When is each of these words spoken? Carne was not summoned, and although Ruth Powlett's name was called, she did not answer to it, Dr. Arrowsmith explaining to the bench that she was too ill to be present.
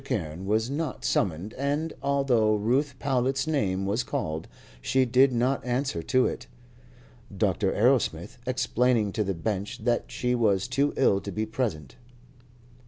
Carne 0.03 0.47
was 0.47 0.67
not 0.67 1.05
summoned, 1.05 1.53
and 1.59 1.93
although 2.01 2.55
Ruth 2.55 2.97
Powlett's 2.97 3.45
name 3.45 3.85
was 3.85 4.03
called, 4.03 4.47
she 4.81 5.05
did 5.05 5.31
not 5.31 5.63
answer 5.63 6.01
to 6.01 6.25
it, 6.25 6.47
Dr. 7.37 7.71
Arrowsmith 7.71 8.39
explaining 8.47 9.11
to 9.11 9.23
the 9.23 9.35
bench 9.35 9.83
that 9.83 10.05
she 10.07 10.33
was 10.33 10.67
too 10.67 10.91
ill 10.97 11.21
to 11.21 11.31
be 11.31 11.45
present. 11.45 11.97